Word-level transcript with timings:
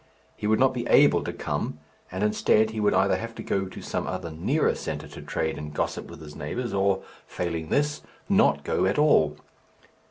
He 0.35 0.47
would 0.47 0.57
not 0.59 0.73
be 0.73 0.87
able 0.87 1.23
to 1.23 1.31
come 1.31 1.77
and, 2.11 2.23
instead, 2.23 2.71
he 2.71 2.79
would 2.79 2.95
either 2.95 3.17
have 3.17 3.35
to 3.35 3.43
go 3.43 3.65
to 3.67 3.81
some 3.83 4.07
other 4.07 4.31
nearer 4.31 4.73
centre 4.73 5.07
to 5.09 5.21
trade 5.21 5.59
and 5.59 5.75
gossip 5.75 6.09
with 6.09 6.21
his 6.21 6.35
neighbours 6.35 6.73
or, 6.73 7.03
failing 7.27 7.69
this, 7.69 8.01
not 8.27 8.63
go 8.63 8.87
at 8.87 8.97
all. 8.97 9.37